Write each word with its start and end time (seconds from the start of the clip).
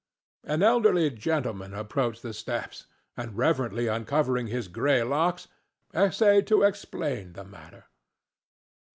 An 0.45 0.63
elderly 0.63 1.15
man 1.27 1.73
approached 1.75 2.23
the 2.23 2.33
steps, 2.33 2.87
and, 3.15 3.37
reverently 3.37 3.85
uncovering 3.85 4.47
his 4.47 4.67
gray 4.67 5.03
locks, 5.03 5.47
essayed 5.93 6.47
to 6.47 6.63
explain 6.63 7.33
the 7.33 7.43
matter. 7.45 7.85